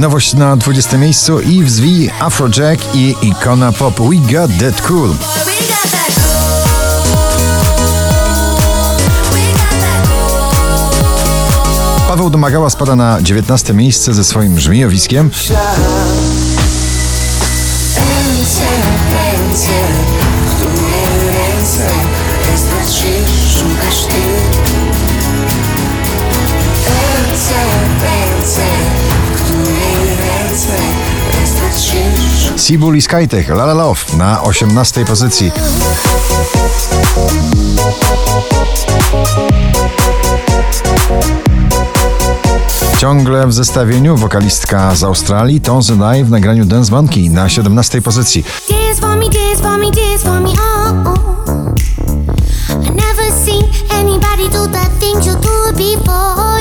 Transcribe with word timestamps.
Nowość 0.00 0.34
na 0.34 0.56
20 0.56 0.98
miejscu 0.98 1.40
i 1.40 1.64
w 1.64 1.70
zwi 1.70 2.10
Afrojack 2.20 2.94
i 2.94 3.16
ikona 3.22 3.72
pop 3.72 4.00
We 4.00 4.16
Got 4.16 4.50
That 4.60 4.82
Cool. 4.82 5.14
Paweł 12.08 12.30
Domagała 12.30 12.70
spada 12.70 12.96
na 12.96 13.22
19 13.22 13.74
miejsce 13.74 14.14
ze 14.14 14.24
swoim 14.24 14.54
brzmiowiskiem. 14.54 15.30
Ręce, 17.96 18.66
ręce, 19.12 19.70
które 20.56 21.32
ręce 21.32 21.88
Wystarczysz, 22.52 23.58
szukasz 23.58 24.02
ty 24.04 24.29
Sibul 32.70 32.96
i 32.96 33.02
Skytech 33.02 33.48
La 33.48 33.64
La 33.64 33.74
Love 33.74 34.00
na 34.16 34.42
18 34.42 35.04
pozycji. 35.04 35.50
Ciągle 42.98 43.46
w 43.46 43.52
zestawieniu 43.52 44.16
wokalistka 44.16 44.94
z 44.94 45.04
Australii 45.04 45.60
and 45.68 46.16
I 46.18 46.24
w 46.24 46.30
nagraniu 46.30 46.64
Dance 46.64 46.92
Monkey 46.92 47.30
na 47.30 47.48
17 47.48 48.02
pozycji. 48.02 48.44
Oh. 50.58 50.92
oh. 51.06 51.74
Anybody 53.90 54.48
do 54.48 54.66
the 54.66 54.86
things 55.00 55.26
you 55.26 55.34
do 55.34 55.72
before. 55.72 56.60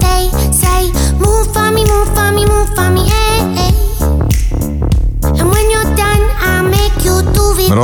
They 0.00 0.30
say, 0.52 0.92
move 1.18 1.43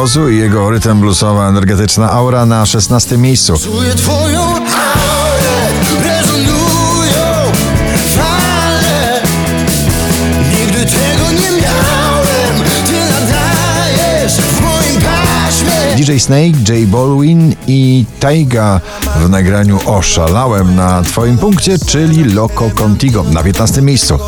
i 0.00 0.38
jego 0.38 0.70
rytm 0.70 1.00
bluesowa 1.00 1.48
energetyczna 1.48 2.10
aura 2.10 2.46
na 2.46 2.66
16 2.66 3.18
miejscu. 3.18 3.58
Czuję 3.58 3.94
twoją 3.94 4.40
aurę, 4.42 5.68
rezonują 6.04 7.52
fale 8.16 9.20
Nigdy 10.50 10.78
tego 10.78 11.32
nie 11.32 11.50
miałem, 11.62 12.64
ty 12.86 12.92
nadajesz 13.12 14.32
w 14.32 14.60
moim 14.60 15.00
paśmie 15.00 15.96
DJ 15.96 16.18
Snake, 16.18 16.58
J 16.68 16.88
Balwin 16.88 17.54
i 17.66 18.04
Taiga 18.20 18.80
w 19.16 19.28
nagraniu 19.28 19.78
Oszalałem 19.86 20.76
na 20.76 21.02
twoim 21.02 21.38
punkcie, 21.38 21.78
czyli 21.86 22.24
Loco 22.24 22.70
Contigo 22.74 23.22
na 23.22 23.42
15 23.42 23.82
miejscu. 23.82 24.18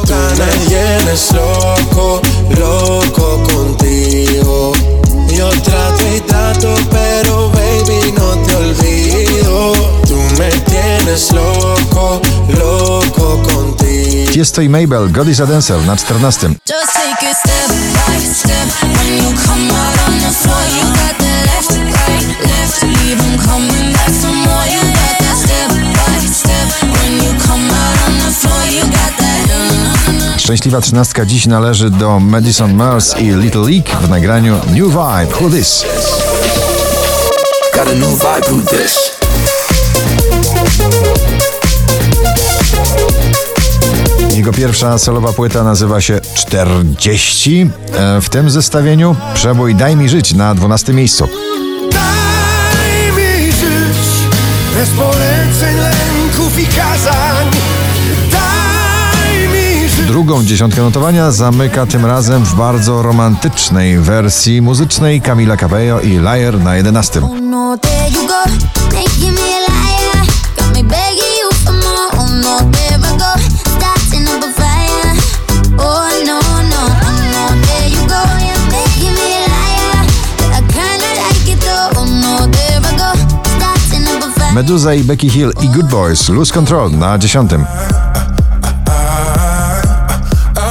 You 27.23 27.33
come 27.47 27.71
out 27.71 28.09
on 28.09 28.15
the 28.19 28.33
floor, 28.33 28.65
you 28.71 28.83
got 28.83 29.17
that. 29.17 30.39
Szczęśliwa 30.39 30.81
trzynastka 30.81 31.27
dziś 31.27 31.47
należy 31.47 31.91
do 31.91 32.21
Madison 32.21 32.75
Mars 32.75 33.15
i 33.19 33.25
Little 33.25 33.71
League 33.71 33.97
w 34.03 34.09
nagraniu 34.09 34.55
New 34.67 34.89
Vibe, 34.89 35.37
Who 35.41 35.51
This? 38.61 39.22
Jego 44.43 44.53
pierwsza 44.53 44.99
solowa 44.99 45.33
płyta 45.33 45.63
nazywa 45.65 46.01
się 46.01 46.21
40. 46.35 47.71
E, 47.95 48.21
W 48.21 48.29
tym 48.29 48.51
zestawieniu 48.51 49.17
przebój 49.35 49.75
Daj 49.75 49.97
mi 49.97 50.09
żyć 50.09 50.35
na 50.35 50.55
12 50.55 50.93
miejscu. 50.93 51.29
Daj 51.93 53.13
mi 53.13 53.53
żyć 53.53 53.97
bez 54.75 54.89
poleceń, 54.91 55.77
lęków 55.77 56.59
i 56.59 56.67
kazań. 56.67 57.47
Daj 58.33 59.49
mi 59.49 59.89
żyć. 59.89 60.07
Drugą 60.07 60.45
dziesiątkę 60.45 60.83
notowania 60.83 61.31
zamyka 61.31 61.87
tym 61.87 62.07
razem 62.07 62.45
w 62.45 62.55
bardzo 62.55 63.03
romantycznej 63.03 63.99
wersji 63.99 64.63
muzycznej 64.63 65.21
Camila 65.21 65.57
Cabello 65.57 66.01
i 66.01 66.09
Liar 66.09 66.61
na 66.61 66.77
11. 66.77 67.21
Meduza 84.55 84.95
i 84.95 85.05
Becky 85.05 85.31
Hill 85.31 85.53
i 85.63 85.69
Good 85.69 85.91
Boys 85.91 86.29
Lose 86.29 86.55
Control 86.55 86.91
na 86.91 87.19
10. 87.19 87.53
I 87.53 87.59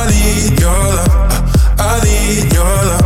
need 0.07 0.59
your 0.59 0.71
love. 0.73 1.09
I 1.79 2.05
need 2.05 2.53
your 2.53 2.85
love. 2.85 3.03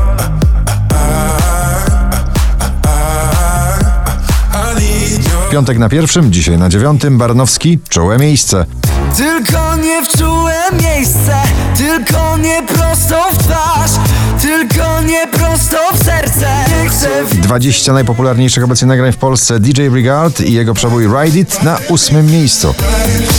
I 4.53 4.79
need 4.79 5.27
your 5.27 5.49
Piątek 5.51 5.77
na 5.79 5.89
pierwszym, 5.89 6.33
dzisiaj 6.33 6.57
na 6.57 6.69
dziewiątym. 6.69 7.17
Barnowski, 7.17 7.79
czołe 7.89 8.17
miejsce. 8.17 8.65
Tylko 9.17 9.75
nie 9.75 10.05
w 10.05 10.17
czułe 10.17 10.55
miejsce, 10.83 11.35
tylko 11.77 12.37
nie 12.37 12.63
prosto 12.63 13.29
w 13.33 13.37
twarz, 13.37 13.91
tylko 14.41 15.01
nie 15.01 15.27
prosto 15.27 15.77
w 15.93 16.03
serce. 16.03 16.47
Nie 16.83 16.89
chcę 16.89 17.25
w 17.25 17.35
20 17.35 17.93
najpopularniejszych 17.93 18.63
obecnie 18.63 18.87
nagrań 18.87 19.11
w 19.11 19.17
Polsce 19.17 19.59
DJ 19.59 19.87
Brigard 19.87 20.41
i 20.41 20.53
jego 20.53 20.73
przebój 20.73 21.07
Ride 21.07 21.39
It 21.39 21.63
na 21.63 21.77
ósmym 21.89 22.31
miejscu. 22.31 22.75
Ride 22.79 23.19
it. 23.19 23.35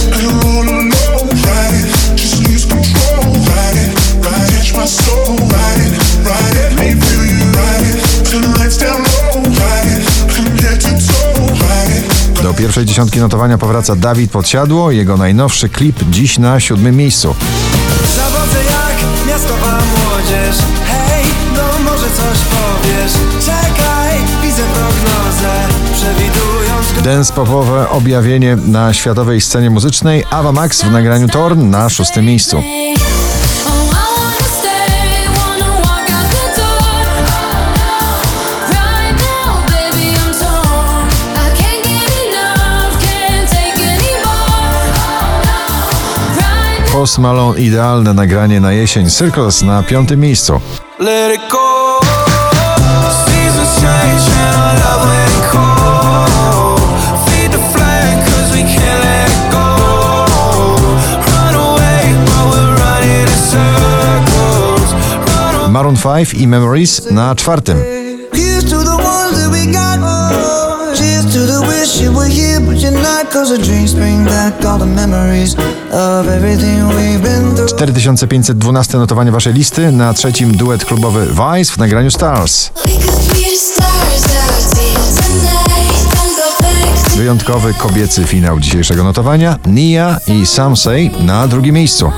Pierwszej 12.67 12.85
dziesiątki 12.85 13.19
notowania 13.21 13.59
powraca 13.59 13.97
Dawid 13.97 14.31
Podsiadło, 14.31 14.91
jego 14.91 15.17
najnowszy 15.17 15.69
klip 15.69 16.05
dziś 16.11 16.39
na 16.39 16.61
siódmym 16.61 16.97
miejscu. 16.97 17.35
Zawodzę 18.17 18.59
jak 18.59 19.27
miastowa 19.29 19.79
młodzież. 19.79 20.57
Hej, 20.87 21.25
no 21.57 21.91
może 21.91 22.07
coś 22.07 22.39
powiesz. 22.39 23.13
Czekaj, 23.45 24.19
widzę 24.43 24.63
prognozę, 24.63 25.53
przewidując. 25.93 27.05
Dance 27.05 27.33
popowe 27.33 27.89
objawienie 27.89 28.57
na 28.57 28.93
światowej 28.93 29.41
scenie 29.41 29.71
muzycznej 29.71 30.25
Ava 30.31 30.53
Max 30.53 30.83
w 30.83 30.91
nagraniu 30.91 31.29
Torn 31.29 31.71
na 31.71 31.89
szóstym 31.89 32.25
miejscu. 32.25 32.63
Post 46.97 47.19
Malone 47.19 47.61
idealne 47.61 48.15
nagranie 48.15 48.61
na 48.61 48.73
jesień. 48.73 49.11
Circles 49.11 49.63
na 49.63 49.83
piątym 49.83 50.21
miejscu. 50.21 50.61
Maroon 65.69 65.97
5 65.97 66.35
i 66.35 66.49
Memories 66.49 67.11
na 67.11 67.35
czwartym. 67.35 67.79
Wish 71.87 72.03
you 72.03 72.13
were 72.13 72.31
here, 72.31 72.61
but 72.61 72.83
you're 72.83 73.03
not. 73.03 73.31
Cause 73.31 73.57
the 73.57 73.63
dreams 73.65 73.95
bring 73.95 74.25
back 74.25 74.65
all 74.65 74.79
the 74.79 74.87
memories 74.87 75.55
of 75.93 76.29
everything 76.29 76.89
we've 76.89 77.23
been 77.23 77.55
through. 77.57 77.69
4512 77.69 78.99
notowanie 78.99 79.33
waszej 79.33 79.53
listy, 79.55 79.93
na 79.93 80.15
trzecim 80.15 80.57
duet 80.57 80.85
klubowy 80.85 81.27
Vice 81.27 81.73
w 81.73 81.79
nagraniu 81.79 82.11
Stars. 82.11 82.71
Wyjątkowy 87.17 87.75
kobiecy 87.75 88.25
finał 88.25 88.61
dzisiejszego 88.61 89.05
notowania 89.05 89.59
Nia 89.67 90.19
i 90.27 90.47
Sam 90.47 90.77
Say 90.77 91.11
na 91.21 91.49
drugim 91.49 91.75
miejscu. 91.75 92.13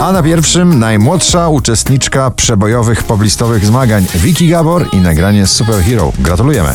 A 0.00 0.12
na 0.12 0.22
pierwszym 0.22 0.78
najmłodsza 0.78 1.48
uczestniczka 1.48 2.30
przebojowych 2.30 3.04
poplistowych 3.04 3.66
zmagań 3.66 4.06
Vicky 4.14 4.48
Gabor 4.48 4.86
i 4.92 4.96
nagranie 4.96 5.46
Superhero. 5.46 6.12
Gratulujemy. 6.18 6.74